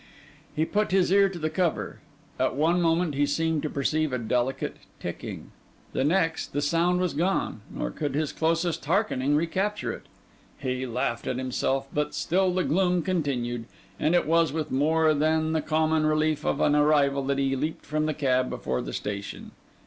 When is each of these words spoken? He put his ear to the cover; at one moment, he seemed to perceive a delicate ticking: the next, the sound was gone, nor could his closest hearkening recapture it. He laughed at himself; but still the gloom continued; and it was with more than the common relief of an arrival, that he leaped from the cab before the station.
He 0.55 0.65
put 0.65 0.89
his 0.89 1.11
ear 1.11 1.29
to 1.29 1.37
the 1.37 1.51
cover; 1.51 1.99
at 2.39 2.55
one 2.55 2.81
moment, 2.81 3.13
he 3.13 3.27
seemed 3.27 3.61
to 3.61 3.69
perceive 3.69 4.11
a 4.11 4.17
delicate 4.17 4.77
ticking: 4.99 5.51
the 5.93 6.03
next, 6.03 6.53
the 6.53 6.61
sound 6.63 6.99
was 6.99 7.13
gone, 7.13 7.61
nor 7.69 7.91
could 7.91 8.15
his 8.15 8.31
closest 8.33 8.83
hearkening 8.85 9.35
recapture 9.35 9.91
it. 9.93 10.07
He 10.57 10.87
laughed 10.87 11.27
at 11.27 11.37
himself; 11.37 11.87
but 11.93 12.15
still 12.15 12.51
the 12.51 12.63
gloom 12.63 13.03
continued; 13.03 13.65
and 13.99 14.15
it 14.15 14.25
was 14.25 14.51
with 14.51 14.71
more 14.71 15.13
than 15.13 15.51
the 15.53 15.61
common 15.61 16.07
relief 16.07 16.43
of 16.45 16.61
an 16.61 16.73
arrival, 16.75 17.21
that 17.25 17.37
he 17.37 17.55
leaped 17.55 17.85
from 17.85 18.07
the 18.07 18.15
cab 18.15 18.49
before 18.49 18.81
the 18.81 18.93
station. 18.93 19.51